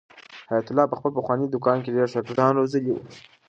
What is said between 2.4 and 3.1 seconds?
روزلي وو.